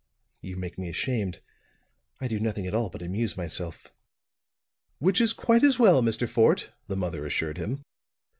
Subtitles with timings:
[0.41, 1.41] "You make me ashamed;
[2.19, 3.93] I do nothing at all but amuse myself."
[4.97, 6.27] "Which is quite as well, Mr.
[6.27, 7.83] Fort," the mother assured him.